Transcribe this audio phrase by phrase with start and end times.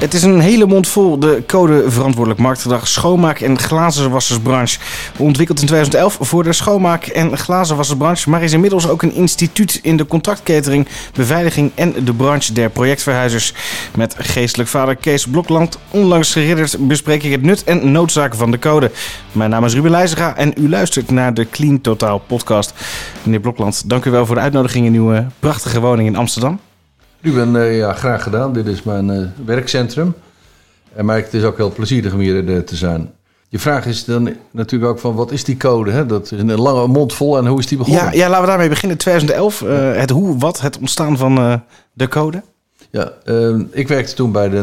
[0.00, 4.78] Het is een hele mond vol de code verantwoordelijk marktgedrag schoonmaak- en glazenwassersbranche.
[5.16, 9.96] Ontwikkeld in 2011 voor de schoonmaak- en glazenwassersbranche, maar is inmiddels ook een instituut in
[9.96, 13.54] de contractketering, beveiliging en de branche der projectverhuizers.
[13.96, 18.58] Met geestelijk vader Kees Blokland, onlangs geridderd, bespreek ik het nut en noodzaak van de
[18.58, 18.90] code.
[19.32, 22.74] Mijn naam is Ruben Leijzega en u luistert naar de Clean Totaal podcast.
[23.22, 26.60] Meneer Blokland, dank u wel voor de uitnodiging in uw eh, prachtige woning in Amsterdam.
[27.22, 28.52] Ruben, uh, ja, graag gedaan.
[28.52, 30.14] Dit is mijn uh, werkcentrum.
[30.94, 33.10] En maar het is ook heel plezierig om hier uh, te zijn.
[33.48, 35.90] Je vraag is dan natuurlijk ook van wat is die code?
[35.90, 36.06] Hè?
[36.06, 38.04] Dat is een lange mond vol en hoe is die begonnen?
[38.04, 38.98] Ja, ja laten we daarmee beginnen.
[38.98, 39.60] 2011,
[39.96, 41.62] het hoe, wat, het ontstaan van
[41.92, 42.42] de code.
[42.90, 43.12] Ja,
[43.70, 44.62] ik werkte toen bij de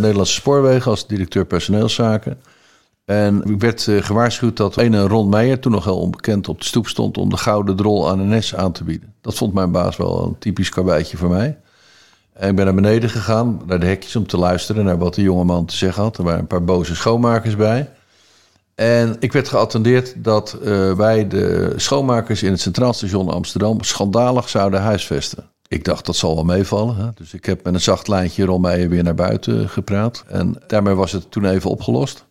[0.00, 2.38] Nederlandse Spoorwegen als directeur personeelszaken.
[3.04, 6.88] En ik werd gewaarschuwd dat een Ron Meijer, toen nog heel onbekend, op de stoep
[6.88, 9.14] stond om de gouden drol aan NS aan te bieden.
[9.20, 11.58] Dat vond mijn baas wel een typisch karweitje voor mij.
[12.38, 15.22] En ik ben naar beneden gegaan, naar de hekjes, om te luisteren naar wat de
[15.22, 16.18] jongeman te zeggen had.
[16.18, 17.90] Er waren een paar boze schoonmakers bij.
[18.74, 24.48] En ik werd geattendeerd dat uh, wij de schoonmakers in het Centraal Station Amsterdam schandalig
[24.48, 25.50] zouden huisvesten.
[25.68, 26.96] Ik dacht dat zal wel meevallen.
[26.96, 27.08] Hè?
[27.14, 30.24] Dus ik heb met een zacht lijntje mij weer naar buiten gepraat.
[30.28, 32.24] En daarmee was het toen even opgelost.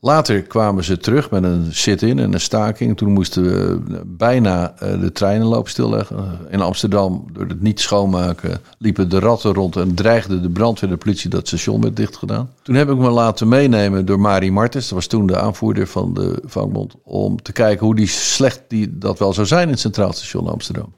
[0.00, 2.96] Later kwamen ze terug met een sit-in en een staking.
[2.96, 6.38] Toen moesten we bijna de treinen lopen stilleggen.
[6.50, 10.96] In Amsterdam, door het niet schoonmaken, liepen de ratten rond en dreigde de brandweer de
[10.96, 12.50] politie dat station werd dichtgedaan.
[12.62, 16.14] Toen heb ik me laten meenemen door Marie Martens, dat was toen de aanvoerder van
[16.14, 19.80] de vakbond, om te kijken hoe die slecht die, dat wel zou zijn in het
[19.80, 20.92] Centraal Station Amsterdam.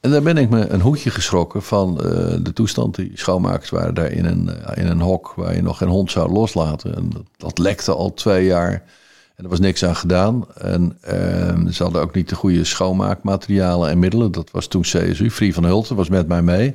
[0.00, 2.04] En daar ben ik me een hoedje geschrokken van uh,
[2.42, 2.94] de toestand.
[2.94, 6.10] Die schoonmakers waren daar in een, uh, in een hok waar je nog geen hond
[6.10, 6.96] zou loslaten.
[6.96, 8.72] En dat, dat lekte al twee jaar.
[9.36, 10.44] En er was niks aan gedaan.
[10.54, 14.32] En uh, ze hadden ook niet de goede schoonmaakmaterialen en middelen.
[14.32, 15.30] Dat was toen CSU.
[15.30, 16.74] Free van Hulten was met mij mee.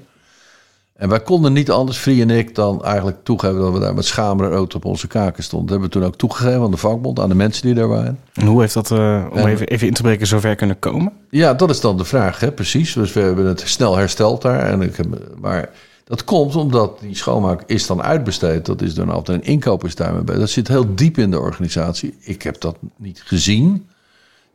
[0.95, 4.05] En wij konden niet anders, Free en ik, dan eigenlijk toegeven dat we daar met
[4.05, 5.67] schamere rood op onze kaken stonden.
[5.67, 8.19] Dat hebben we toen ook toegegeven aan de vakbond, aan de mensen die daar waren.
[8.33, 11.13] En hoe heeft dat, uh, om en, even, even in te breken, zover kunnen komen?
[11.29, 12.51] Ja, dat is dan de vraag, hè?
[12.51, 12.93] precies.
[12.93, 14.59] Dus we hebben het snel hersteld daar.
[14.59, 15.07] En ik heb,
[15.39, 15.69] maar
[16.03, 18.65] dat komt omdat die schoonmaak is dan uitbesteed.
[18.65, 20.37] Dat is dan altijd een inkoperstuin bij.
[20.37, 22.17] Dat zit heel diep in de organisatie.
[22.19, 23.87] Ik heb dat niet gezien.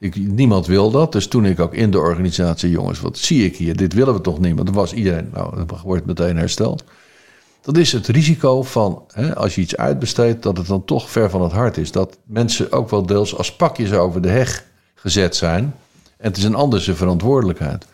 [0.01, 1.13] Ik, niemand wil dat.
[1.13, 3.77] Dus toen ik ook in de organisatie, jongens, wat zie ik hier?
[3.77, 4.57] Dit willen we toch niet?
[4.57, 6.85] Want er was iedereen, nou, dat wordt meteen hersteld.
[7.61, 11.31] Dat is het risico van, hè, als je iets uitbesteedt, dat het dan toch ver
[11.31, 11.93] van het hart is.
[11.93, 15.75] Dat mensen ook wel deels als pakjes over de heg gezet zijn.
[16.17, 17.87] En het is een andere verantwoordelijkheid.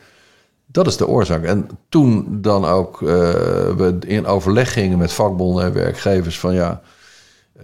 [0.66, 1.45] Dat is de oorzaak.
[1.45, 6.81] En toen dan ook uh, we in overleg gingen met vakbonden en werkgevers van ja,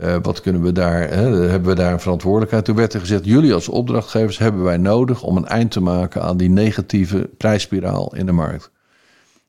[0.02, 2.64] uh, wat kunnen we daar, hebben we daar een verantwoordelijkheid?
[2.64, 6.22] Toen werd er gezegd, jullie als opdrachtgevers hebben wij nodig om een eind te maken
[6.22, 8.70] aan die negatieve prijsspiraal in de markt.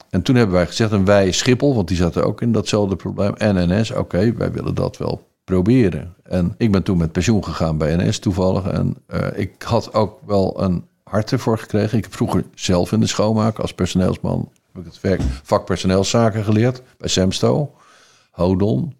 [0.09, 3.33] En toen hebben wij gezegd, en wij Schiphol, want die zaten ook in datzelfde probleem,
[3.33, 6.13] en NS, oké, wij willen dat wel proberen.
[6.23, 8.67] En ik ben toen met pensioen gegaan bij NS toevallig.
[8.67, 11.97] En uh, ik had ook wel een hart ervoor gekregen.
[11.97, 16.81] Ik heb vroeger zelf in de schoonmaak als personeelsman heb ik het vak personeelszaken geleerd
[16.97, 17.73] bij Semsto,
[18.31, 18.95] Hodon.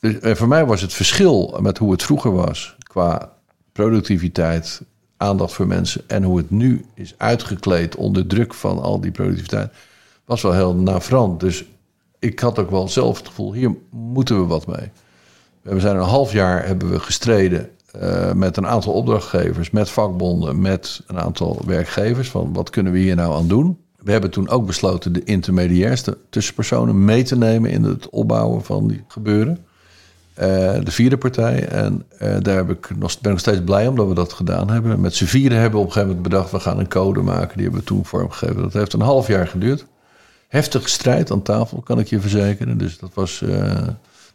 [0.00, 3.32] Dus, voor mij was het verschil met hoe het vroeger was qua
[3.72, 4.82] productiviteit,
[5.16, 9.72] aandacht voor mensen en hoe het nu is uitgekleed onder druk van al die productiviteit,
[10.24, 11.40] was wel heel navrant.
[11.40, 11.64] Dus
[12.18, 14.90] ik had ook wel zelf het gevoel, hier moeten we wat mee.
[15.62, 17.70] We zijn een half jaar hebben we gestreden
[18.02, 22.30] uh, met een aantal opdrachtgevers, met vakbonden, met een aantal werkgevers.
[22.30, 23.78] Van wat kunnen we hier nou aan doen?
[23.96, 28.64] We hebben toen ook besloten de intermediairs, de tussenpersonen, mee te nemen in het opbouwen
[28.64, 29.66] van die gebeuren.
[30.40, 30.44] Uh,
[30.84, 31.68] de vierde partij.
[31.68, 34.32] En uh, daar heb ik nog, ben ik nog steeds blij om dat we dat
[34.32, 35.00] gedaan hebben.
[35.00, 36.50] Met z'n vieren hebben we op een gegeven moment bedacht...
[36.50, 38.62] we gaan een code maken, die hebben we toen vormgegeven.
[38.62, 39.84] Dat heeft een half jaar geduurd.
[40.48, 42.78] Heftige strijd aan tafel, kan ik je verzekeren.
[42.78, 43.72] Dus dat was uh,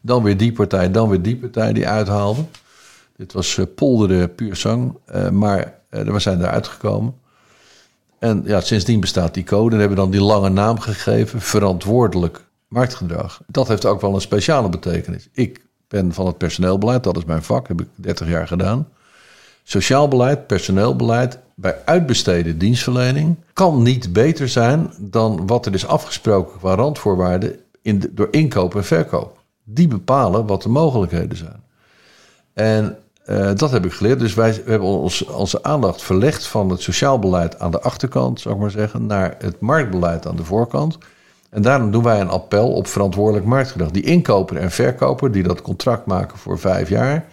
[0.02, 2.42] dan weer die partij, dan weer die partij die uithaalde.
[3.18, 4.98] Dit was polderen puur zang,
[5.32, 7.16] maar we zijn eruit gekomen.
[8.20, 9.74] En ja, sindsdien bestaat die code.
[9.74, 13.42] En hebben we dan die lange naam gegeven, verantwoordelijk marktgedrag.
[13.48, 15.30] Dat heeft ook wel een speciale betekenis.
[15.32, 15.62] Ik
[15.94, 18.88] ben van het personeelbeleid, dat is mijn vak, heb ik 30 jaar gedaan.
[19.64, 26.60] Sociaal beleid, personeelbeleid bij uitbesteden dienstverlening kan niet beter zijn dan wat er is afgesproken
[26.60, 29.38] qua randvoorwaarden in door inkoop en verkoop.
[29.64, 31.64] Die bepalen wat de mogelijkheden zijn.
[32.54, 34.20] En uh, dat heb ik geleerd.
[34.20, 38.56] Dus wij hebben ons, onze aandacht verlegd van het sociaal beleid aan de achterkant, zou
[38.56, 40.98] ik maar zeggen, naar het marktbeleid aan de voorkant.
[41.54, 43.92] En daarom doen wij een appel op verantwoordelijk marktgedrag.
[43.92, 47.26] Die inkoper en verkoper die dat contract maken voor vijf jaar,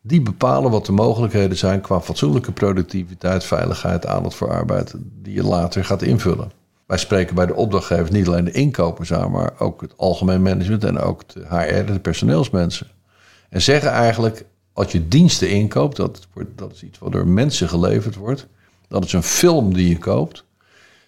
[0.00, 5.42] die bepalen wat de mogelijkheden zijn qua fatsoenlijke productiviteit, veiligheid, aandacht voor arbeid, die je
[5.42, 6.50] later gaat invullen.
[6.86, 10.84] wij spreken bij de opdrachtgevers niet alleen de inkopers aan, maar ook het algemeen management
[10.84, 12.86] en ook de HR, de personeelsmensen.
[13.48, 16.26] En zeggen eigenlijk, als je diensten inkoopt, dat,
[16.56, 18.46] dat is iets wat door mensen geleverd wordt.
[18.88, 20.44] Dat is een film die je koopt.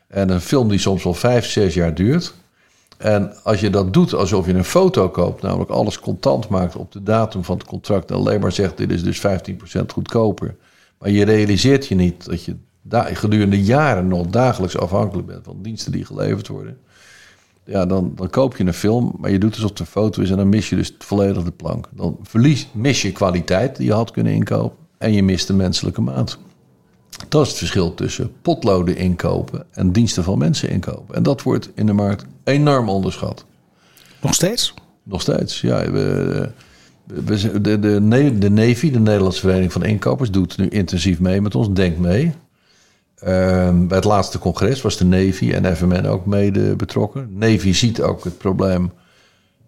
[0.06, 2.34] En een film die soms wel vijf, zes jaar duurt.
[3.00, 6.93] En als je dat doet alsof je een foto koopt, namelijk alles contant maakt op
[6.93, 9.23] de datum van het contract en alleen maar zegt dit is dus 15%
[9.93, 10.56] goedkoper.
[10.99, 12.56] Maar je realiseert je niet dat je
[13.14, 16.79] gedurende jaren nog dagelijks afhankelijk bent van diensten die geleverd worden.
[17.64, 20.31] Ja, dan, dan koop je een film, maar je doet alsof het een foto is
[20.31, 21.88] en dan mis je dus volledig de plank.
[21.91, 26.00] Dan verlies, mis je kwaliteit die je had kunnen inkopen en je mist de menselijke
[26.00, 26.38] maat.
[27.28, 31.14] Dat is het verschil tussen potloden inkopen en diensten van mensen inkopen.
[31.14, 33.44] En dat wordt in de markt enorm onderschat.
[34.20, 34.75] Nog steeds?
[35.02, 35.90] Nog steeds, ja.
[35.90, 36.50] We,
[37.05, 41.55] we, de, de, de Navy, de Nederlandse Vereniging van Inkopers, doet nu intensief mee met
[41.55, 41.72] ons.
[41.72, 42.32] Denk mee.
[43.20, 47.28] Ehm, bij het laatste congres was de Navy en FMN ook mede betrokken.
[47.32, 48.93] Navy ziet ook het probleem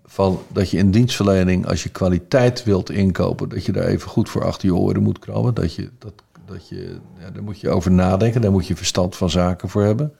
[0.04, 4.28] van dat je in dienstverlening, als je kwaliteit wilt inkopen, dat je daar even goed
[4.28, 5.54] voor achter je oren moet krabben.
[5.54, 6.12] Dat je, dat,
[6.52, 9.82] dat je, ja, daar moet je over nadenken, daar moet je verstand van zaken voor
[9.82, 10.12] hebben.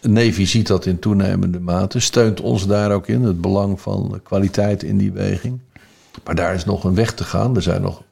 [0.00, 4.82] Navy ziet dat in toenemende mate, steunt ons daar ook in, het belang van kwaliteit
[4.82, 5.60] in die weging.
[6.24, 7.56] Maar daar is nog een weg te gaan.
[7.56, 8.02] Er zijn nog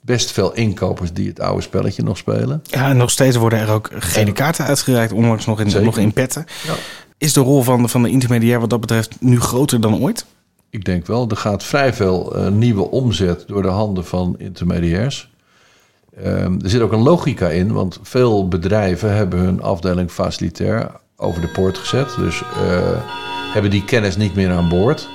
[0.00, 2.62] best veel inkopers die het oude spelletje nog spelen.
[2.62, 6.12] Ja, en nog steeds worden er ook gele kaarten uitgereikt, onlangs nog in, nog in
[6.12, 6.44] petten.
[6.66, 6.74] Ja.
[7.18, 10.26] Is de rol van, van de intermediair wat dat betreft nu groter dan ooit?
[10.70, 11.28] Ik denk wel.
[11.28, 15.32] Er gaat vrij veel uh, nieuwe omzet door de handen van intermediairs.
[16.22, 21.40] Um, er zit ook een logica in, want veel bedrijven hebben hun afdeling facilitair over
[21.40, 22.14] de poort gezet.
[22.16, 22.46] Dus uh,
[23.52, 25.08] hebben die kennis niet meer aan boord.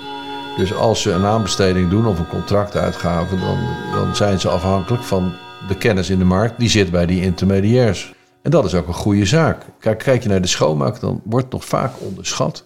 [0.58, 3.58] Dus als ze een aanbesteding doen of een contractuitgave, dan,
[3.94, 5.34] dan zijn ze afhankelijk van
[5.68, 8.14] de kennis in de markt die zit bij die intermediairs.
[8.42, 9.66] En dat is ook een goede zaak.
[9.80, 12.64] Kijk, kijk je naar de schoonmaak, dan wordt nog vaak onderschat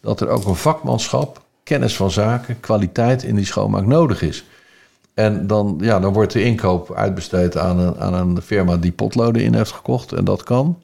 [0.00, 4.44] dat er ook een vakmanschap, kennis van zaken, kwaliteit in die schoonmaak nodig is.
[5.18, 9.42] En dan, ja, dan wordt de inkoop uitbesteed aan een, aan een firma die potloden
[9.42, 10.12] in heeft gekocht.
[10.12, 10.82] En dat kan.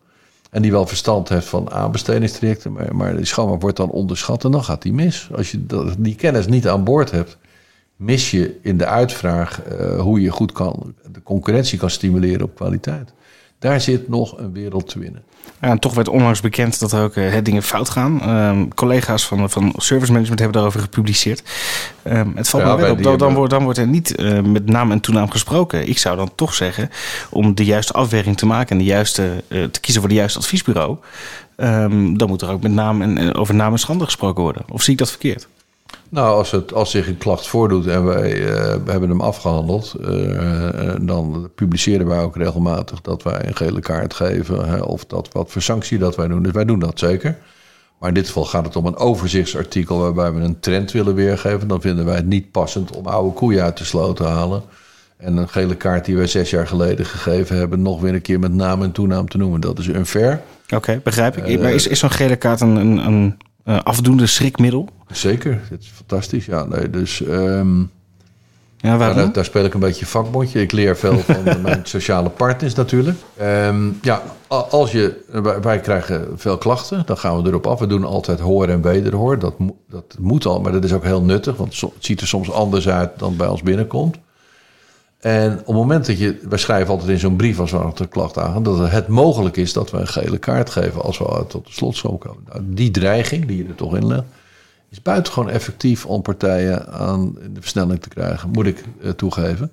[0.51, 2.73] En die wel verstand heeft van aanbestedingstrajecten.
[2.73, 5.29] Maar, maar die schoonmaak wordt dan onderschat en dan gaat die mis.
[5.37, 5.65] Als je
[5.99, 7.37] die kennis niet aan boord hebt,
[7.97, 12.55] mis je in de uitvraag uh, hoe je goed kan, de concurrentie kan stimuleren op
[12.55, 13.13] kwaliteit.
[13.65, 15.23] Daar zit nog een wereld te winnen.
[15.61, 18.21] Ja, en toch werd onlangs bekend dat er ook uh, dingen fout gaan.
[18.23, 21.43] Uh, collega's van, van Service Management hebben daarover gepubliceerd.
[22.05, 24.41] Um, het valt ja, me wel op, dan, dan, wordt, dan wordt er niet uh,
[24.41, 25.89] met naam en toenaam gesproken.
[25.89, 26.91] Ik zou dan toch zeggen,
[27.31, 28.71] om de juiste afweging te maken...
[28.71, 30.97] en de juiste, uh, te kiezen voor de juiste adviesbureau...
[31.57, 34.63] Um, dan moet er ook met naam en, over naam en schande gesproken worden.
[34.69, 35.49] Of zie ik dat verkeerd?
[36.15, 38.49] Nou, als, het, als zich een klacht voordoet en wij uh,
[38.87, 44.69] hebben hem afgehandeld, uh, dan publiceren wij ook regelmatig dat wij een gele kaart geven
[44.69, 46.43] hè, of dat wat voor sanctie dat wij doen.
[46.43, 47.39] Dus wij doen dat zeker.
[47.99, 51.69] Maar in dit geval gaat het om een overzichtsartikel waarbij we een trend willen weergeven.
[51.69, 54.63] Dan vinden wij het niet passend om oude koeien uit de sloot te halen.
[55.17, 58.39] En een gele kaart die wij zes jaar geleden gegeven hebben, nog weer een keer
[58.39, 59.61] met naam en toenaam te noemen.
[59.61, 60.43] Dat is unfair.
[60.75, 61.61] Oké, begrijp ik.
[61.61, 64.89] maar is, is zo'n gele kaart een, een, een afdoende schrikmiddel?
[65.17, 66.47] Zeker, het is fantastisch.
[66.47, 67.91] Ja, nee, dus um,
[68.77, 69.17] ja, waarom?
[69.17, 70.61] Daar, daar, speel ik een beetje vakbondje.
[70.61, 73.19] Ik leer veel van mijn sociale partners natuurlijk.
[73.43, 75.25] Um, ja, als je,
[75.63, 77.79] wij, krijgen veel klachten, dan gaan we erop af.
[77.79, 79.39] We doen altijd hoor en wederhoor.
[79.39, 79.55] Dat,
[79.89, 82.89] dat moet al, maar dat is ook heel nuttig, want het ziet er soms anders
[82.89, 84.17] uit dan bij ons binnenkomt.
[85.21, 88.07] En op het moment dat je, wij schrijven altijd in zo'n brief als we de
[88.07, 91.67] klacht aan, dat het mogelijk is dat we een gele kaart geven als we tot
[91.67, 92.45] de slotsom komen.
[92.49, 94.25] Nou, die dreiging die je er toch in legt,
[94.95, 99.73] is buitengewoon effectief om partijen aan de versnelling te krijgen, moet ik uh, toegeven.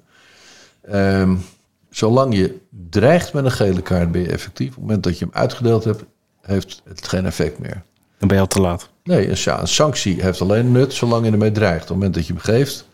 [0.94, 1.42] Um,
[1.90, 2.58] zolang je
[2.90, 4.68] dreigt met een gele kaart, ben je effectief.
[4.68, 6.04] Op het moment dat je hem uitgedeeld hebt,
[6.42, 7.84] heeft het geen effect meer.
[8.18, 8.90] Dan ben je al te laat.
[9.04, 11.82] Nee, een, een sanctie heeft alleen nut zolang je ermee dreigt.
[11.82, 12.86] Op het moment dat je hem geeft,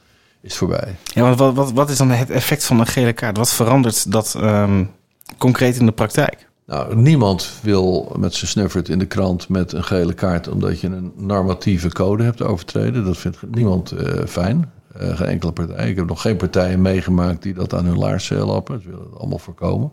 [0.41, 0.95] is voorbij.
[1.03, 3.37] Ja, wat, wat, wat is dan het effect van een gele kaart?
[3.37, 4.91] Wat verandert dat um,
[5.37, 6.46] concreet in de praktijk?
[6.67, 10.47] Nou, niemand wil met zijn snuffert in de krant met een gele kaart...
[10.47, 13.05] omdat je een normatieve code hebt overtreden.
[13.05, 14.71] Dat vindt niemand uh, fijn.
[15.01, 15.89] Uh, geen enkele partij.
[15.89, 18.81] Ik heb nog geen partijen meegemaakt die dat aan hun laars lappen.
[18.81, 19.91] Ze willen het allemaal voorkomen.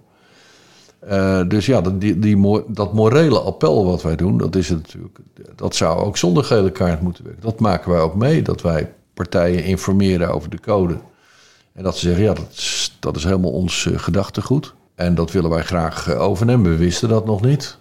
[1.08, 5.18] Uh, dus ja, dat, die, die, dat morele appel wat wij doen, dat is natuurlijk.
[5.56, 7.42] Dat zou ook zonder gele kaart moeten werken.
[7.42, 8.42] Dat maken wij ook mee.
[8.42, 10.96] Dat wij partijen informeren over de code.
[11.72, 14.74] En dat ze zeggen, ja, dat is, dat is helemaal ons gedachtegoed.
[14.94, 16.70] En dat willen wij graag uh, overnemen.
[16.70, 17.78] We wisten dat nog niet.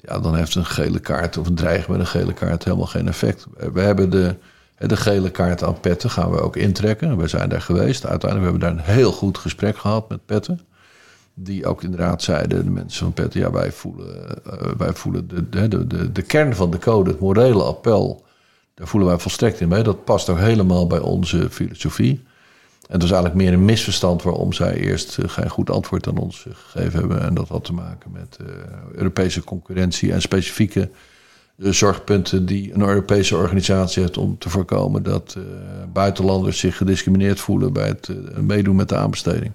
[0.00, 3.08] Ja, dan heeft een gele kaart of een dreiging met een gele kaart helemaal geen
[3.08, 3.46] effect.
[3.72, 4.34] We hebben de,
[4.78, 7.16] de gele kaart aan petten, gaan we ook intrekken.
[7.16, 8.06] We zijn daar geweest.
[8.06, 10.60] Uiteindelijk hebben we daar een heel goed gesprek gehad met petten.
[11.34, 15.48] Die ook inderdaad zeiden, de mensen van PET, ja, wij voelen, uh, wij voelen de,
[15.48, 18.24] de, de, de kern van de code, het morele appel,
[18.74, 19.82] daar voelen wij volstrekt in mee.
[19.82, 22.25] Dat past ook helemaal bij onze filosofie.
[22.86, 26.46] En het was eigenlijk meer een misverstand waarom zij eerst geen goed antwoord aan ons
[26.52, 27.22] gegeven hebben.
[27.22, 28.46] En dat had te maken met uh,
[28.94, 30.90] Europese concurrentie en specifieke
[31.58, 35.36] zorgpunten die een Europese organisatie heeft om te voorkomen dat
[35.92, 38.08] buitenlanders zich gediscrimineerd voelen bij het
[38.40, 39.52] meedoen met de aanbesteding.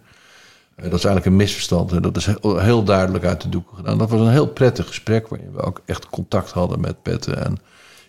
[0.75, 3.97] dat is eigenlijk een misverstand en dat is heel, duidelijk uit de doeken gedaan.
[3.97, 7.57] Dat was een heel prettig gesprek waarin we ook echt contact hadden met petten en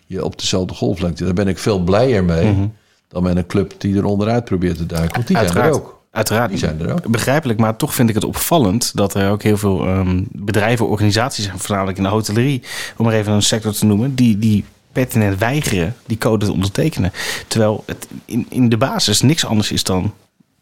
[0.06, 1.24] je op dezelfde golflengte.
[1.24, 2.46] Daar ben ik veel blijer mee.
[2.46, 2.72] -hmm
[3.12, 5.14] dan met een club die er onderuit probeert te duiken.
[5.14, 5.74] Want die Uiteraard.
[5.74, 6.00] zijn er ook.
[6.10, 6.50] Uiteraard.
[6.50, 7.08] Die zijn er ook.
[7.08, 11.44] Begrijpelijk, maar toch vind ik het opvallend dat er ook heel veel um, bedrijven, organisaties
[11.44, 12.62] zijn, voornamelijk in de hotellerie,
[12.96, 17.12] om maar even een sector te noemen, die, die pertinent weigeren die code te ondertekenen.
[17.46, 20.14] Terwijl het in, in de basis niks anders is dan,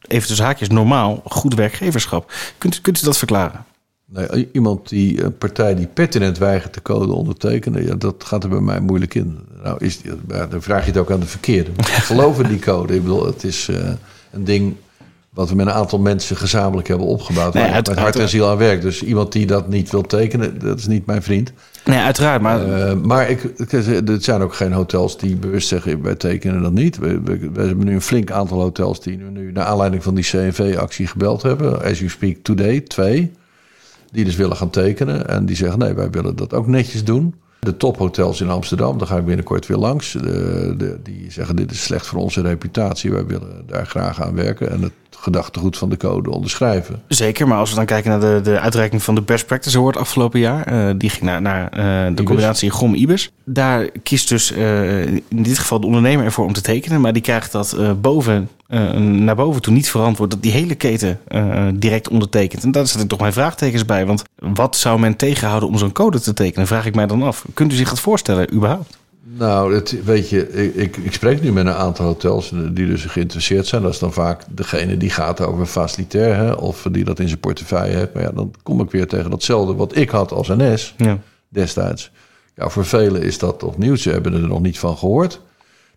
[0.07, 2.33] even tussen haakjes, normaal goed werkgeverschap.
[2.59, 3.65] Kunt, kunt u dat verklaren?
[4.13, 8.49] Nee, iemand die een partij die pertinent weigert de code ondertekenen, ja, dat gaat er
[8.49, 9.39] bij mij moeilijk in.
[9.63, 11.71] Nou, is, dan vraag je het ook aan de verkeerde.
[11.83, 12.95] Geloven die code?
[12.95, 13.77] Ik bedoel, het is uh,
[14.31, 14.75] een ding
[15.31, 17.55] wat we met een aantal mensen gezamenlijk hebben opgebouwd.
[17.55, 18.83] Nee, uit, met hart en ziel aan werk.
[18.83, 21.53] Dus iemand die dat niet wil tekenen, dat is niet mijn vriend.
[21.85, 22.43] Nee, uiteraard.
[22.43, 26.73] Maar, uh, maar ik, er zijn ook geen hotels die bewust zeggen: wij tekenen dat
[26.73, 26.99] niet.
[26.99, 30.25] We, we, we, hebben nu een flink aantal hotels die nu, naar aanleiding van die
[30.25, 31.83] CNV-actie gebeld hebben.
[31.83, 33.33] As you speak today, twee.
[34.13, 35.29] Die dus willen gaan tekenen.
[35.29, 37.35] En die zeggen: nee, wij willen dat ook netjes doen.
[37.61, 40.13] De tophotels in Amsterdam, daar ga ik binnenkort weer langs.
[40.13, 43.13] De, die zeggen: dit is slecht voor onze reputatie.
[43.13, 44.71] Wij willen daar graag aan werken.
[44.71, 47.03] En het gedachtegoed van de code onderschrijven.
[47.09, 49.97] Zeker, maar als we dan kijken naar de, de uitreiking van de Best Practice Award
[49.97, 53.31] afgelopen jaar, uh, die ging naar, naar uh, de combinatie GOM-IBES.
[53.45, 57.23] Daar kiest dus uh, in dit geval de ondernemer ervoor om te tekenen, maar die
[57.23, 58.49] krijgt dat boven,
[58.99, 61.21] naar boven toe niet verantwoord dat die hele keten
[61.75, 62.63] direct ondertekent.
[62.63, 66.21] En daar zitten toch mijn vraagtekens bij, want wat zou men tegenhouden om zo'n code
[66.21, 67.45] te tekenen, vraag ik mij dan af.
[67.55, 68.99] Kunt u zich dat voorstellen überhaupt?
[69.39, 73.67] Nou, het, weet je, ik, ik, spreek nu met een aantal hotels die dus geïnteresseerd
[73.67, 73.83] zijn.
[73.83, 77.41] Dat is dan vaak degene die gaat over facilitair, hè, of die dat in zijn
[77.41, 78.15] portefeuille heeft.
[78.15, 81.19] Maar ja, dan kom ik weer tegen datzelfde wat ik had als NS ja.
[81.49, 82.11] destijds.
[82.55, 83.97] Ja, voor velen is dat opnieuw.
[83.97, 85.41] Ze hebben er nog niet van gehoord.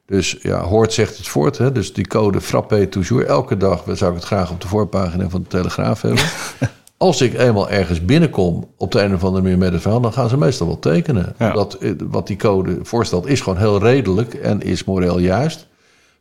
[0.06, 1.58] Dus ja, hoort zegt het voort.
[1.58, 1.72] Hè?
[1.72, 3.28] Dus die code frappé toujours.
[3.28, 6.24] Elke dag zou ik het graag op de voorpagina van de Telegraaf hebben.
[6.98, 10.14] als ik eenmaal ergens binnenkom op de een of andere manier met het verhaal, dan
[10.14, 11.36] gaan ze meestal wel tekenen.
[11.38, 11.54] Ja.
[11.54, 15.68] Dat, eh, wat die code voorstelt is gewoon heel redelijk en is moreel juist.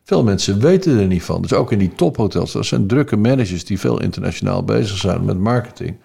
[0.05, 1.43] Veel mensen weten er niet van.
[1.43, 5.39] Dus ook in die tophotels, dat zijn drukke managers die veel internationaal bezig zijn met
[5.39, 5.97] marketing.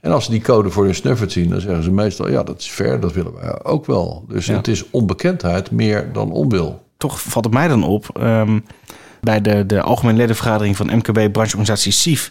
[0.00, 2.60] En als ze die code voor hun snuffert zien, dan zeggen ze meestal: ja, dat
[2.60, 4.24] is fair, dat willen wij ook wel.
[4.28, 4.56] Dus ja.
[4.56, 6.82] het is onbekendheid meer dan onwil.
[6.96, 8.18] Toch valt het mij dan op.
[8.20, 8.64] Um
[9.24, 12.30] bij de, de algemene ledenvergadering van MKB, brancheorganisatie SIF,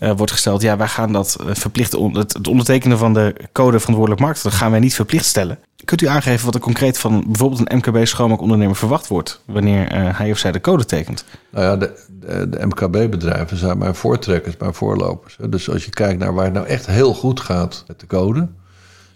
[0.00, 3.78] uh, wordt gesteld: ja, wij gaan dat uh, verplicht, het, het, ondertekenen van de code
[3.78, 5.58] verantwoordelijk markt, dat gaan wij niet verplicht stellen.
[5.84, 10.30] Kunt u aangeven wat er concreet van bijvoorbeeld een MKB-schoonmaakondernemer verwacht wordt wanneer uh, hij
[10.30, 11.24] of zij de code tekent?
[11.50, 15.36] Nou ja, de, de, de MKB-bedrijven zijn mijn voortrekkers, mijn voorlopers.
[15.50, 18.48] Dus als je kijkt naar waar het nou echt heel goed gaat met de code,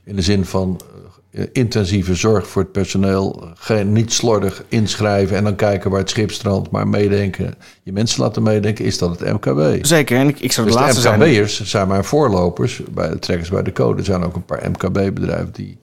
[0.04, 1.10] in de zin van eh,
[1.52, 3.48] intensieve zorg voor het personeel.
[3.54, 7.54] Geen, niet slordig inschrijven en dan kijken waar het schip strandt, maar meedenken.
[7.82, 9.84] Je mensen laten meedenken, is dat het MKB?
[9.84, 11.68] Zeker, en ik, ik zou dus de laatste de MKB'ers zijn.
[11.68, 13.98] zijn mijn voorlopers, bij de trekkers bij de code.
[13.98, 15.78] Er zijn ook een paar MKB-bedrijven die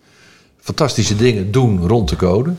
[0.60, 2.54] fantastische dingen doen rond de code.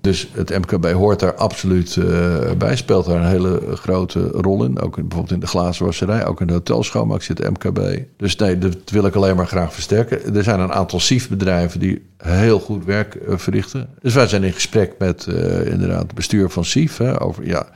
[0.00, 4.80] Dus het MKB hoort daar absoluut uh, bij, speelt daar een hele grote rol in.
[4.80, 7.80] Ook bijvoorbeeld in de glazenwasserij, ook in de hotelschoonmaak zit MKB.
[8.16, 10.34] Dus nee, dat wil ik alleen maar graag versterken.
[10.34, 13.88] Er zijn een aantal SIF-bedrijven die heel goed werk uh, verrichten.
[14.00, 17.00] Dus wij zijn in gesprek met uh, inderdaad het bestuur van SIF.
[17.00, 17.66] Over, ja,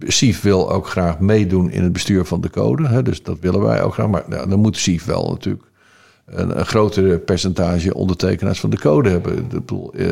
[0.00, 2.88] SIF wil ook graag meedoen in het bestuur van de code.
[2.88, 4.08] Hè, dus dat willen wij ook graag.
[4.08, 5.64] Maar dan moet SIF wel natuurlijk
[6.30, 9.48] een, een grotere percentage ondertekenaars van de code hebben.
[9.92, 10.06] Uh,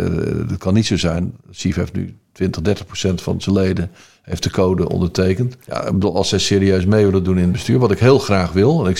[0.48, 1.34] dat kan niet zo zijn.
[1.50, 3.90] SIF heeft nu 20, 30 procent van zijn leden
[4.22, 5.56] heeft de code ondertekend.
[5.66, 8.18] Ja, ik bedoel, als zij serieus mee willen doen in het bestuur, wat ik heel
[8.18, 8.84] graag wil.
[8.84, 8.98] En ik,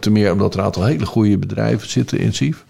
[0.00, 2.64] te meer omdat er een aantal hele goede bedrijven zitten in SIF.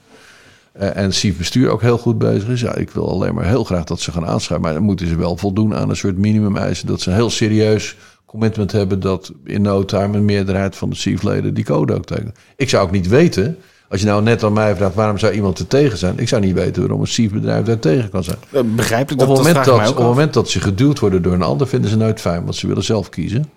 [0.80, 2.60] Uh, en SIF bestuur ook heel goed bezig is.
[2.60, 4.66] Ja, ik wil alleen maar heel graag dat ze gaan aanschrijven.
[4.66, 6.86] Maar dan moeten ze wel voldoen aan een soort minimum eisen.
[6.86, 7.96] Dat ze heel serieus
[8.28, 12.38] commitment hebben dat in no time een meerderheid van de SIF-leden die code ook tekent.
[12.56, 13.56] Ik zou ook niet weten,
[13.88, 16.42] als je nou net aan mij vraagt waarom zou iemand er tegen zijn, ik zou
[16.42, 18.38] niet weten waarom een SIF-bedrijf daar tegen kan zijn.
[18.76, 19.28] Begrijp ik dat?
[19.28, 21.90] Op het moment dat, op het moment dat ze geduwd worden door een ander, vinden
[21.90, 23.50] ze nooit fijn, want ze willen zelf kiezen.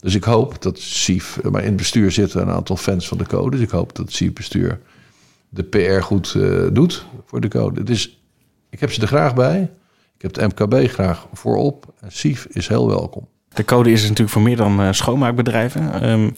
[0.00, 3.26] Dus ik hoop dat SIF, maar in het bestuur zitten een aantal fans van de
[3.26, 4.80] code, dus ik hoop dat het SIF-bestuur
[5.48, 7.82] de PR goed uh, doet voor de code.
[7.82, 8.20] Dus
[8.70, 9.70] ik heb ze er graag bij.
[10.16, 11.94] Ik heb de MKB graag voorop.
[12.00, 13.28] En SIF is heel welkom.
[13.58, 16.10] De code is natuurlijk voor meer dan uh, schoonmaakbedrijven.
[16.10, 16.34] Um,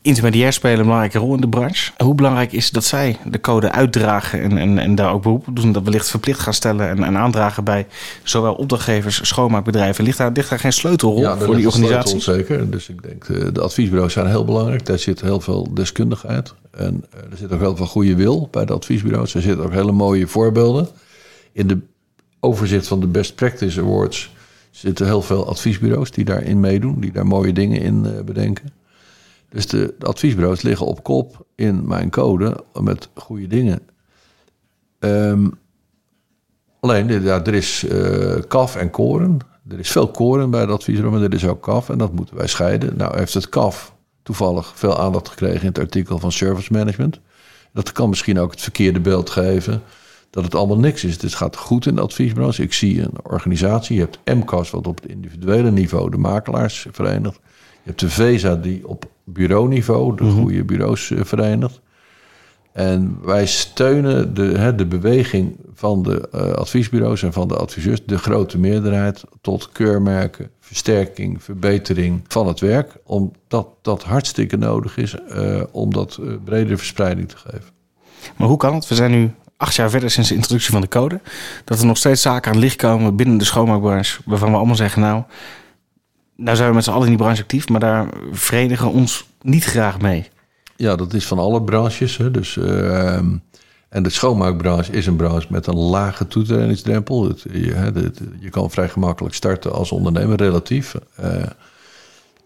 [0.00, 1.92] intermediair spelen een belangrijke rol in de branche.
[1.96, 5.56] Hoe belangrijk is dat zij de code uitdragen en, en, en daar ook beroep op
[5.56, 7.86] doen, dat wellicht verplicht gaan stellen en, en aandragen bij
[8.22, 10.04] zowel opdrachtgevers, schoonmaakbedrijven?
[10.04, 12.20] Ligt daar, ligt daar geen sleutelrol Ja, voor die organisatie?
[12.20, 12.70] zeker.
[12.70, 14.86] Dus ik denk, eh, de adviesbureaus zijn heel belangrijk.
[14.86, 16.54] Daar zit heel veel deskundigheid.
[16.70, 19.34] En eh, er zit ook heel veel goede wil bij de adviesbureaus.
[19.34, 20.88] Er zitten ook hele mooie voorbeelden.
[21.52, 21.78] In de
[22.40, 24.30] overzicht van de Best Practice Awards
[24.72, 27.00] zitten heel veel adviesbureaus die daarin meedoen.
[27.00, 28.70] Die daar mooie dingen in eh, bedenken.
[29.48, 33.80] Dus de, de adviesbureaus liggen op kop in mijn code met goede dingen.
[34.98, 35.48] Ehm,
[36.80, 39.38] alleen, ja, er is eh, kaf en koren.
[39.68, 41.88] Er is veel koren bij het adviesbureau, maar er is ook kaf.
[41.88, 42.96] En dat moeten wij scheiden.
[42.96, 47.20] Nou heeft het kaf toevallig veel aandacht gekregen in het artikel van service management.
[47.72, 49.82] Dat kan misschien ook het verkeerde beeld geven
[50.32, 51.22] dat het allemaal niks is.
[51.22, 52.62] Het gaat goed in de adviesbranche.
[52.62, 53.94] Ik zie een organisatie.
[53.94, 57.40] Je hebt MCAS, wat op het individuele niveau de makelaars verenigt.
[57.72, 61.80] Je hebt de VESA, die op bureauniveau de goede bureaus eh, verenigt.
[62.72, 68.04] En wij steunen de, hè, de beweging van de eh, adviesbureaus en van de adviseurs,
[68.06, 72.96] de grote meerderheid, tot keurmerken, versterking, verbetering van het werk.
[73.04, 77.70] Omdat dat hartstikke nodig is eh, om dat eh, bredere verspreiding te geven.
[78.36, 78.88] Maar hoe kan het?
[78.88, 79.30] We zijn nu
[79.62, 81.20] acht jaar verder sinds de introductie van de code.
[81.64, 84.20] Dat er nog steeds zaken aan het licht komen binnen de schoonmaakbranche.
[84.24, 85.22] Waarvan we allemaal zeggen, nou,
[86.36, 87.68] nou zijn we met z'n allen in die branche actief.
[87.68, 90.28] Maar daar verenigen we ons niet graag mee.
[90.76, 92.16] Ja, dat is van alle branches.
[92.16, 92.30] Hè.
[92.30, 93.36] Dus, ehm,
[93.88, 97.28] en de schoonmaakbranche is een branche met een lage toetredingsdrempel.
[97.28, 100.94] Het, je, je kan vrij gemakkelijk starten als ondernemer, relatief.
[101.14, 101.42] Eh,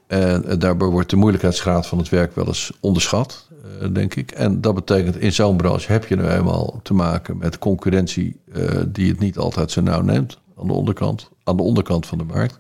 [0.07, 3.46] en daarbij wordt de moeilijkheidsgraad van het werk wel eens onderschat, eh,
[3.93, 4.31] denk ik.
[4.31, 8.81] En dat betekent, in zo'n branche heb je nu eenmaal te maken met concurrentie eh,
[8.89, 12.25] die het niet altijd zo nauw neemt aan de onderkant, aan de onderkant van de
[12.25, 12.59] markt.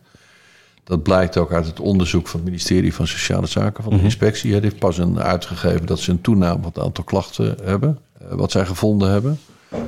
[0.84, 4.50] Dat blijkt ook uit het onderzoek van het ministerie van Sociale Zaken van de inspectie.
[4.50, 8.32] Die heeft pas een uitgegeven dat ze een toename van het aantal klachten hebben, eh,
[8.32, 9.38] wat zij gevonden hebben.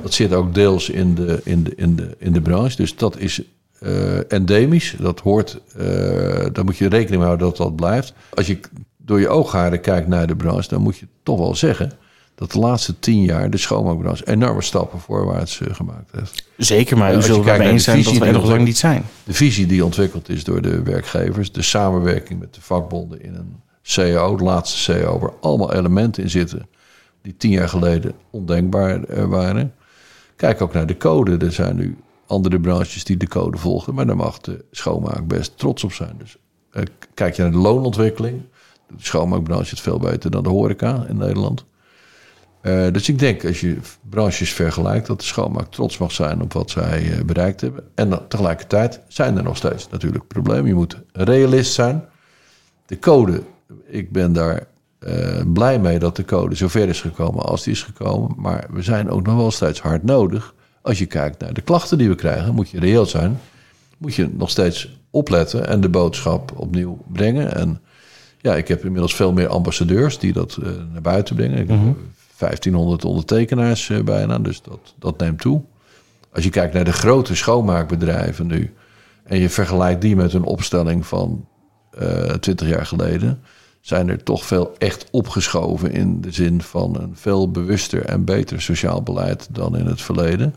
[0.01, 2.75] Dat zit ook deels in de, in de, in de, in de branche.
[2.75, 3.41] Dus dat is
[3.79, 4.95] eh, endemisch.
[4.99, 5.85] Dat hoort, eh,
[6.51, 8.13] daar moet je rekening mee houden dat dat blijft.
[8.33, 8.59] Als je
[9.09, 11.91] door je oogharen kijkt naar de branche, dan moet je toch wel zeggen
[12.35, 16.49] dat de laatste tien jaar de schoonmaakbranche enorme stappen voorwaarts eh, gemaakt heeft.
[16.57, 19.03] Zeker, maar u zult het naar eens zijn dat we er nog lang niet zijn.
[19.23, 23.55] De visie die ontwikkeld is door de werkgevers, de samenwerking met de vakbonden in een
[23.83, 26.67] CAO, de laatste CAO, waar allemaal elementen in zitten
[27.21, 29.73] die tien jaar geleden ondenkbaar eh, waren.
[30.35, 31.45] Kijk ook naar de code.
[31.45, 35.57] Er zijn nu andere branches die de code volgen, maar daar mag de schoonmaak best
[35.57, 36.15] trots op zijn.
[36.17, 36.37] Dus
[36.71, 38.41] eh, kijk je naar de loonontwikkeling,
[38.97, 41.65] de schoonmaakbranche het veel beter dan de horeca in Nederland.
[42.61, 43.77] Eh, dus ik denk als je
[44.09, 47.83] branches vergelijkt, dat de schoonmaak trots mag zijn op wat zij eh, bereikt hebben.
[47.95, 50.65] En tegelijkertijd zijn er nog steeds natuurlijk problemen.
[50.65, 52.03] Je moet realist zijn.
[52.85, 53.41] De code,
[53.85, 54.67] ik ben daar
[54.99, 58.33] eh, blij mee dat de code zover is gekomen als die is gekomen.
[58.37, 60.53] Maar we zijn ook nog wel steeds hard nodig.
[60.81, 63.39] Als je kijkt naar de klachten die we krijgen, moet je reëel zijn.
[63.97, 67.55] Moet je nog steeds opletten en de boodschap opnieuw brengen.
[67.55, 67.81] En
[68.41, 71.57] ja, ik heb inmiddels veel meer ambassadeurs die dat eh, naar buiten brengen.
[71.57, 71.79] Ik heb
[72.37, 75.61] 1500 ondertekenaars eh, bijna, dus dat, dat neemt toe.
[76.33, 78.73] Als je kijkt naar de grote schoonmaakbedrijven nu...
[79.23, 81.47] en je vergelijkt die met een opstelling van
[81.91, 83.41] eh 20 jaar geleden...
[83.81, 88.61] zijn er toch veel echt opgeschoven in de zin van een veel bewuster en beter
[88.61, 90.55] sociaal beleid dan in het verleden.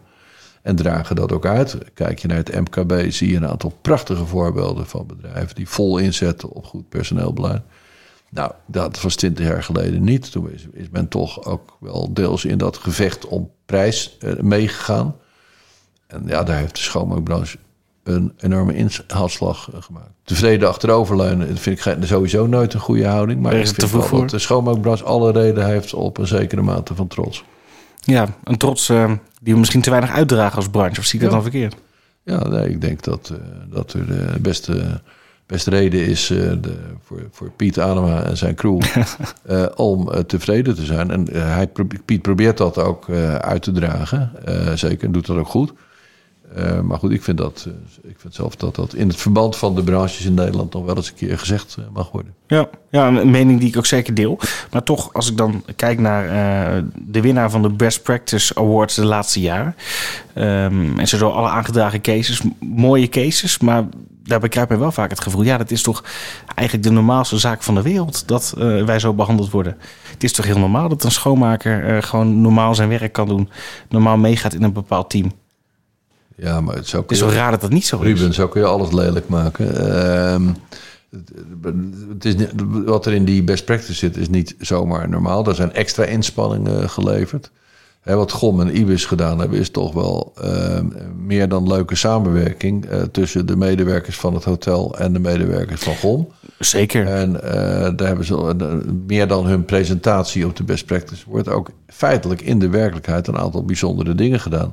[0.63, 1.79] En dragen dat ook uit.
[1.95, 5.99] Kijk je naar het MKB, zie je een aantal prachtige voorbeelden van bedrijven die vol
[5.99, 7.63] inzetten op goed personeelbeleid.
[8.31, 10.33] Nou, dat was 20 jaar geleden niet.
[10.33, 15.17] Toen is, is men toch ook wel deels in dat gevecht om prijs eh, meegegaan.
[16.07, 17.59] En ja, daar heeft de schoonmaakbranche
[18.03, 20.11] een enorme inhaalslag eh, gemaakt.
[20.25, 23.41] Tevreden achteroverleunen dat vind ik sowieso nooit een goede houding.
[23.41, 27.07] Maar ik vind wel dat de schoonmaakbranche alle reden heeft op een zekere mate van
[27.07, 27.45] trots.
[28.05, 29.13] Ja, een trots eh,
[29.43, 31.01] die we misschien te weinig uitdragen als branche.
[31.01, 31.77] Of zie ik dat dan verkeerd?
[32.25, 33.39] Ja, nee, ik denk dat, eh,
[33.71, 35.01] dat er de beste,
[35.47, 38.81] beste reden is eh, de, voor, voor Piet Adema en zijn crew
[39.45, 41.11] eh, om eh, tevreden te zijn.
[41.11, 41.71] En eh, hij,
[42.05, 45.73] Piet probeert dat ook eh, uit te dragen, eh, zeker, en doet dat ook goed.
[46.55, 49.57] Eh, maar goed, ik vind, dat, eh, ik vind zelf dat dat in het verband
[49.57, 52.35] van de branches in Nederland nog wel eens een keer gezegd eh, mag worden.
[52.47, 54.39] Ja, ja, een mening die ik ook zeker deel.
[54.71, 56.25] Maar toch, als ik dan kijk naar
[56.97, 59.77] de winnaar van de Best Practice Awards de laatste jaren.
[60.35, 63.85] ehm, en zo alle aangedragen cases, mooie cases, maar
[64.23, 65.43] daarbij krijgt mij wel vaak het gevoel...
[65.43, 66.05] ja, dat is toch
[66.55, 69.77] eigenlijk de normaalste zaak van de wereld dat wij zo behandeld worden.
[70.11, 73.49] Het is toch heel normaal dat een schoonmaker gewoon normaal zijn werk kan doen.
[73.89, 75.33] Normaal meegaat in een bepaald team.
[76.37, 78.21] Ja, maar het zou Het is wel raar dat dat niet zo is.
[78.21, 79.77] Ruben, zo kun je alles lelijk maken.
[79.77, 80.43] Ehm,
[82.13, 82.35] het is,
[82.85, 85.47] wat er in die best practice zit, is niet zomaar normaal.
[85.47, 87.51] Er zijn extra inspanningen geleverd.
[88.01, 90.81] Hè, wat GOM en IBIS gedaan hebben, is toch wel eh,
[91.17, 95.97] meer dan leuke samenwerking eh, tussen de medewerkers van het hotel en de medewerkers van
[95.97, 96.29] GOM.
[96.59, 97.07] Zeker.
[97.07, 98.67] En eh, daar hebben ze eh,
[99.07, 103.39] meer dan hun presentatie op de best practice wordt ook feitelijk in de werkelijkheid een
[103.39, 104.73] aantal bijzondere dingen gedaan.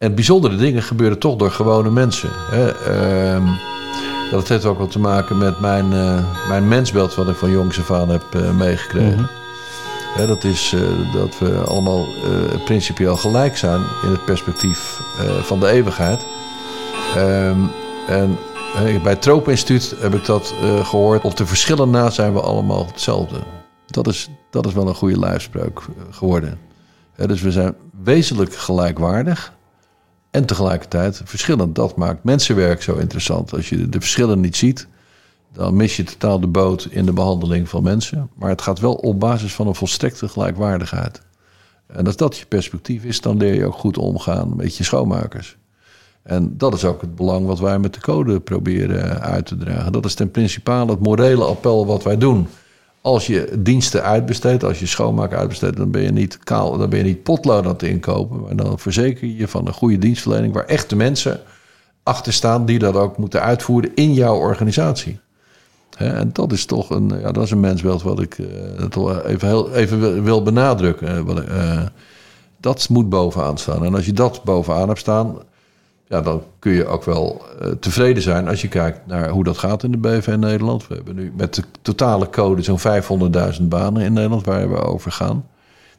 [0.00, 2.30] En bijzondere dingen gebeuren toch door gewone mensen.
[2.32, 2.70] Hè.
[2.70, 3.46] Ehm,
[4.30, 7.78] dat heeft ook wat te maken met mijn, eh, mijn mensbeeld wat ik van jongs
[7.78, 9.30] af aan heb eh, meegekregen.
[10.14, 12.06] Hè, dat is eh, dat we allemaal
[12.64, 15.00] principieel gelijk zijn in het perspectief
[15.42, 16.26] van de eeuwigheid.
[17.16, 17.60] Ehm,
[18.08, 18.38] en
[19.02, 21.22] bij het Tropeninstituut heb ik dat eh, gehoord.
[21.22, 23.36] Op de verschillen na zijn we allemaal hetzelfde.
[23.86, 26.58] Dat is, dat is wel een goede lijfspreuk geworden.
[27.16, 29.52] Dus we zijn wezenlijk gelijkwaardig.
[30.30, 31.74] En tegelijkertijd verschillend.
[31.74, 33.52] Dat maakt mensenwerk zo interessant.
[33.52, 34.86] Als je de verschillen niet ziet,
[35.52, 38.30] dan mis je totaal de boot in de behandeling van mensen.
[38.34, 41.20] Maar het gaat wel op basis van een volstrekte gelijkwaardigheid.
[41.86, 45.56] En als dat je perspectief is, dan leer je ook goed omgaan met je schoonmakers.
[46.22, 49.92] En dat is ook het belang wat wij met de code proberen uit te dragen.
[49.92, 52.48] Dat is ten principale het morele appel wat wij doen.
[53.02, 56.98] Als je diensten uitbesteedt, als je schoonmaak uitbesteedt, dan ben je niet kaal, dan ben
[56.98, 58.40] je niet potlood aan het inkopen.
[58.40, 61.40] Maar dan verzeker je je van een goede dienstverlening waar echte mensen
[62.02, 65.18] achter staan die dat ook moeten uitvoeren in jouw organisatie.
[65.96, 68.36] En dat is toch een, ja, dat is een mensbeeld wat ik
[68.88, 71.08] toch even, heel, even wil- benadrukken.
[71.08, 71.86] eh, eh,
[72.60, 73.84] dat moet bovenaan staan.
[73.84, 75.38] En als je dat bovenaan hebt staan,
[76.10, 79.58] ja, dan kun je ook wel eh, tevreden zijn als je kijkt naar hoe dat
[79.58, 80.88] gaat in de BV Nederland.
[80.88, 82.78] We hebben nu met de totale code zo'n
[83.60, 85.46] 500.000 banen in Nederland waar we over gaan.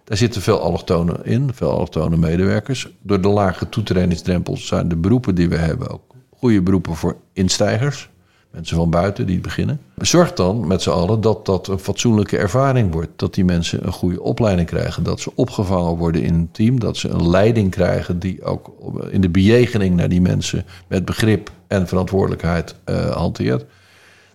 [0.04, 2.89] Daar zitten veel allochtonen in, veel allochtone medewerkers.
[3.02, 6.02] Door de lage toetredingsdrempels zijn de beroepen die we hebben ook
[6.38, 8.10] goede beroepen voor instijgers.
[8.51, 9.81] Mensen van buiten die beginnen.
[9.97, 13.09] Zorg dan met z'n allen dat dat een fatsoenlijke ervaring wordt.
[13.15, 15.03] Dat die mensen een goede opleiding krijgen.
[15.03, 16.79] Dat ze opgevangen worden in een team.
[16.79, 18.71] Dat ze een leiding krijgen die ook
[19.09, 23.65] in de bejegening naar die mensen met begrip en verantwoordelijkheid eh, hanteert.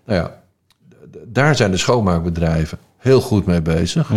[0.05, 0.43] Nou ja,
[1.25, 4.11] daar zijn de schoonmaakbedrijven heel goed mee bezig.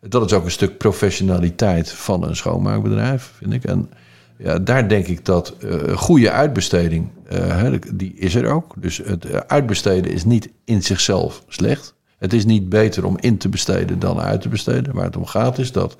[0.00, 3.64] Dat is ook een stuk professionaliteit van een schoonmaakbedrijf, vind ik.
[3.64, 3.90] En
[4.38, 8.74] ja, daar denk ik dat eh, goede uitbesteding, eh, die is er ook.
[8.76, 11.94] Dus het eh, uitbesteden is niet in zichzelf slecht.
[12.18, 14.94] Het is niet beter om in te besteden dan uit te besteden.
[14.94, 15.96] Waar het om gaat is dat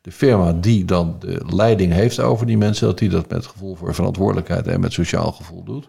[0.00, 2.86] de firma die dan de leiding heeft over die mensen...
[2.86, 5.88] dat die dat met gevoel voor verantwoordelijkheid en met sociaal gevoel doet.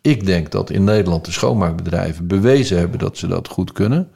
[0.00, 4.10] Ik denk dat in Nederland de schoonmaakbedrijven bewezen hebben dat ze dat goed kunnen.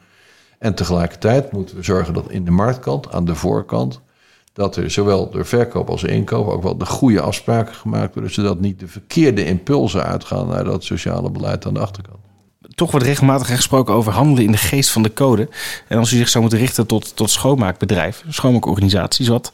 [0.59, 4.01] En tegelijkertijd moeten we zorgen dat in de marktkant, aan de voorkant,
[4.55, 8.59] dat er zowel door verkoop als inkoop ook wel de goede afspraken gemaakt worden, zodat
[8.59, 12.17] niet de verkeerde impulsen uitgaan naar dat sociale beleid aan de achterkant.
[12.75, 15.49] Toch wordt regelmatig gesproken over handelen in de geest van de code.
[15.87, 19.51] En als u zich zou moeten richten tot, tot schoonmaakbedrijven, schoonmaakorganisaties, wat,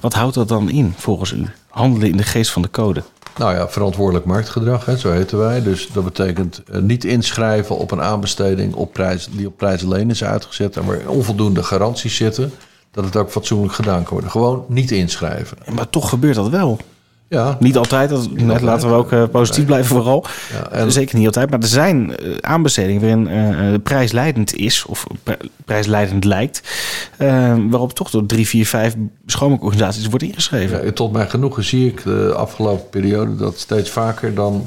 [0.00, 1.46] wat houdt dat dan in volgens u?
[1.68, 3.02] Handelen in de geest van de code.
[3.36, 5.62] Nou ja, verantwoordelijk marktgedrag, hè, zo heten wij.
[5.62, 10.10] Dus dat betekent eh, niet inschrijven op een aanbesteding op prijs, die op prijs alleen
[10.10, 12.52] is uitgezet en waar onvoldoende garanties zitten,
[12.90, 14.30] dat het ook fatsoenlijk gedaan kan worden.
[14.30, 15.56] Gewoon niet inschrijven.
[15.74, 16.78] Maar toch gebeurt dat wel.
[17.30, 18.60] Ja, Niet altijd, dat, altijd.
[18.60, 20.24] laten we ook eh, positief blijven vooral.
[20.52, 24.84] Ja, en- Zeker niet altijd, maar er zijn eh, aanbestedingen waarin eh, de prijsleidend is,
[24.86, 26.62] of pri- prijsleidend lijkt,
[27.16, 28.94] eh, waarop toch door drie, vier, vijf
[29.26, 30.84] schoonmaakorganisaties wordt ingeschreven.
[30.84, 34.66] Ja, tot mijn genoegen zie ik de afgelopen periode dat steeds vaker dan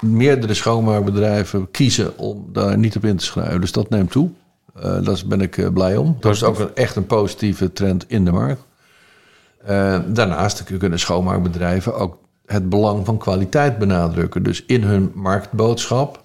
[0.00, 3.60] meerdere schoonmaakbedrijven kiezen om daar niet op in te schrijven.
[3.60, 4.28] Dus dat neemt toe.
[4.74, 6.16] Eh, daar ben ik eh, blij om.
[6.20, 8.62] Dat is ook een, echt een positieve trend in de markt.
[9.64, 14.42] Eh, daarnaast kunnen schoonmaakbedrijven ook het belang van kwaliteit benadrukken.
[14.42, 16.22] Dus in hun marktboodschap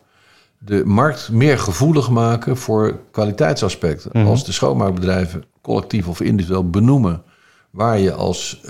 [0.57, 4.25] de markt meer gevoelig maken voor kwaliteitsaspecten.
[4.25, 7.23] Als de schoonmaakbedrijven collectief of individueel benoemen
[7.69, 8.62] waar je als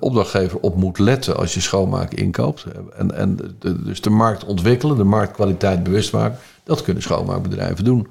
[0.00, 2.66] opdrachtgever op moet letten als je schoonmaak inkoopt.
[2.96, 6.38] En, en de, dus de markt ontwikkelen, de marktkwaliteit bewust maken.
[6.64, 8.08] Dat kunnen schoonmaakbedrijven doen.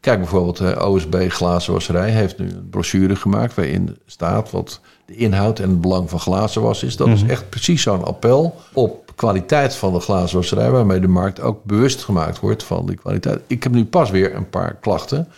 [0.00, 5.58] Kijk bijvoorbeeld, eh, OSB Glazenwasserij heeft nu een brochure gemaakt waarin staat wat de inhoud
[5.58, 6.96] en het belang van glazenwas is.
[6.96, 11.64] Dat is echt precies zo'n appel op kwaliteit van de glazenwasserij, waarmee de markt ook
[11.64, 13.40] bewust gemaakt wordt van die kwaliteit.
[13.46, 15.28] Ik heb nu pas weer een paar klachten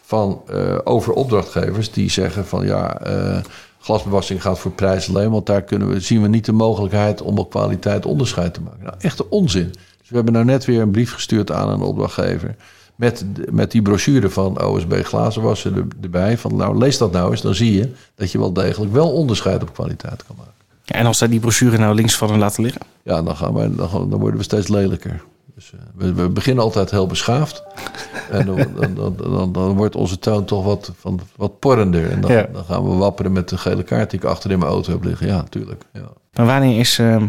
[0.00, 3.42] van eh, over opdrachtgevers die zeggen van ja, eh,
[3.80, 7.38] glasbewassing gaat voor prijs alleen, want daar kunnen we, zien we niet de mogelijkheid om
[7.38, 8.84] op kwaliteit onderscheid te maken.
[8.84, 9.68] Nou, echte onzin.
[9.98, 12.56] Dus we hebben nou net weer een brief gestuurd aan een opdrachtgever
[12.94, 16.38] met, met die brochure van OSB glazenwassen er- erbij.
[16.38, 19.62] Van nou, lees dat nou eens, dan zie je dat je wel degelijk wel onderscheid
[19.62, 20.52] op kwaliteit kan maken.
[20.84, 22.80] En als zij die brochure nou links van hen laten liggen?
[23.02, 25.22] Ja, dan, gaan wij, dan, gaan- dan worden we steeds lelijker.
[25.54, 27.62] Dus uh, we, we, beginnen altijd heel beschaafd.
[28.30, 32.10] en dan, dan, dan, dan, wordt onze toon toch wat, van, wat porrender.
[32.10, 32.48] En dan, ja.
[32.52, 35.04] dan, gaan we wapperen met de gele kaart die ik achter in mijn auto heb
[35.04, 35.26] liggen.
[35.26, 35.82] Ja, natuurlijk.
[35.92, 36.08] Ja.
[36.32, 37.22] Maar wanneer is uh,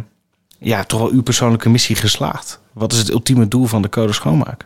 [0.60, 2.60] ja, toch wel uw persoonlijke missie geslaagd?
[2.74, 4.66] Wat is het ultieme doel van de code schoonmaak?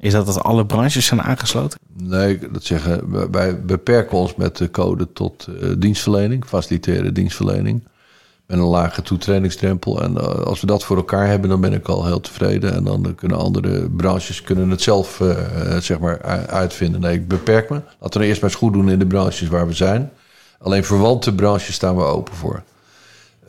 [0.00, 1.78] Is dat dat alle branches zijn aangesloten?
[1.96, 7.82] Nee, dat zeggen wij beperken ons met de code tot uh, dienstverlening, faciliteren dienstverlening.
[8.46, 10.02] Met een lage toetredingsdrempel.
[10.02, 12.74] En uh, als we dat voor elkaar hebben, dan ben ik al heel tevreden.
[12.74, 15.36] En dan kunnen andere branches kunnen het zelf uh,
[15.78, 17.00] zeg maar uitvinden.
[17.00, 17.80] Nee, ik beperk me.
[18.00, 20.10] Laten we eerst maar eens goed doen in de branches waar we zijn.
[20.58, 22.62] Alleen verwante branches staan we open voor.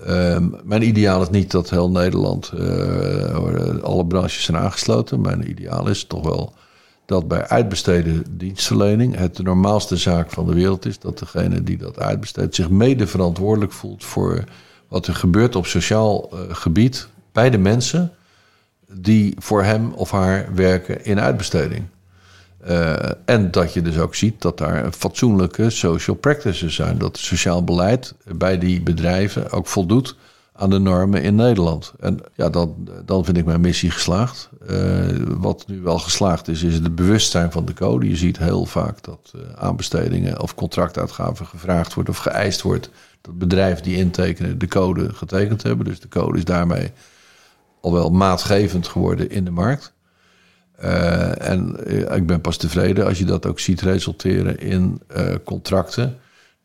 [0.08, 5.22] Um, mijn ideaal is niet dat heel Nederland, uh, alle branches zijn aangesloten.
[5.22, 6.54] Mijn ideaal is toch wel
[7.06, 11.00] dat bij uitbesteden dienstverlening het de normaalste zaak van de wereld is.
[11.00, 14.44] Dat degene die dat uitbesteedt zich mede verantwoordelijk voelt voor
[14.88, 18.12] wat er gebeurt op sociaal uh, gebied bij de mensen
[18.92, 21.84] die voor hem of haar werken in uitbesteding.
[22.70, 26.98] Uh, en dat je dus ook ziet dat daar fatsoenlijke social practices zijn.
[26.98, 30.16] Dat het sociaal beleid bij die bedrijven ook voldoet
[30.54, 31.94] aan de normen in Nederland.
[32.00, 32.76] En ja, dan,
[33.06, 34.50] dan vind ik mijn missie geslaagd.
[34.70, 35.06] Uh,
[35.38, 38.10] wat nu wel geslaagd is, is het bewustzijn van de code.
[38.10, 42.90] Je ziet heel vaak dat uh, aanbestedingen of contractuitgaven gevraagd wordt of geëist wordt.
[43.22, 45.86] Dat bedrijven die intekenen de code getekend hebben.
[45.86, 46.92] Dus de code is daarmee
[47.82, 49.94] al wel maatgevend geworden in de markt.
[50.84, 55.36] Uh, en uh, ik ben pas tevreden als je dat ook ziet resulteren in uh,
[55.44, 56.18] contracten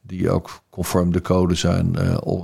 [0.03, 1.96] die ook conform de code zijn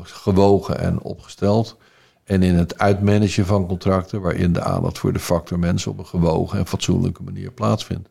[0.03, 1.77] gewogen en opgesteld.
[2.25, 6.07] En in het uitmanagen van contracten waarin de aandacht voor de factor mensen op een
[6.07, 8.09] gewogen en fatsoenlijke manier plaatsvindt.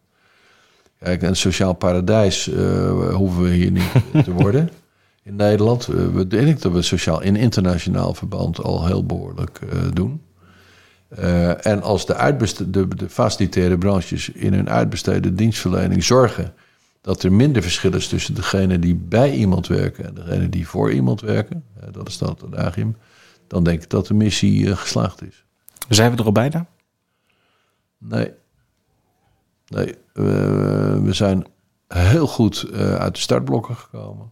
[1.00, 2.46] Kijk, een sociaal paradijs
[3.12, 3.92] hoeven we hier niet
[4.26, 4.70] te worden
[5.24, 5.86] in Nederland.
[5.86, 9.60] we denken dat we sociaal in internationaal verband al heel behoorlijk
[9.94, 10.22] doen.
[11.10, 16.54] Uh, en als de, de, de facilitaire branches in hun uitbesteden dienstverlening zorgen
[17.02, 20.92] dat er minder verschil is tussen degene die bij iemand werken en degene die voor
[20.92, 22.98] iemand werken, uh, dat is dan het adagium,
[23.48, 25.46] dan denk ik dat de missie uh, geslaagd is.
[25.90, 26.66] Zijn we er al bijna?
[27.98, 28.32] Nee.
[29.68, 31.46] Nee, we zijn
[31.88, 34.32] heel goed uit de startblokken gekomen.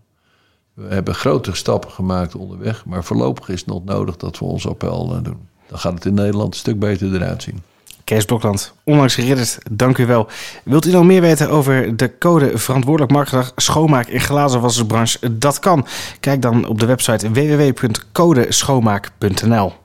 [0.74, 4.68] We hebben grote stappen gemaakt onderweg, maar voorlopig is het nog nodig dat we ons
[4.68, 7.62] appel doen dan gaat het in Nederland een stuk beter eruit zien.
[8.04, 10.28] Kees Blokland, onlangs geridderd, dank u wel.
[10.64, 15.38] Wilt u nog meer weten over de code verantwoordelijk marktgedrag schoonmaak in glazenwassersbranche?
[15.38, 15.86] Dat kan.
[16.20, 19.83] Kijk dan op de website www.codeschoonmaak.nl.